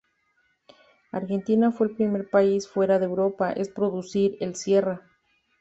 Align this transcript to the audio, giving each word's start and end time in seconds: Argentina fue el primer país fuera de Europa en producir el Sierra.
Argentina 1.11 1.71
fue 1.71 1.85
el 1.85 1.95
primer 1.95 2.27
país 2.27 2.67
fuera 2.67 2.97
de 2.97 3.05
Europa 3.05 3.53
en 3.55 3.71
producir 3.71 4.35
el 4.39 4.55
Sierra. 4.55 5.05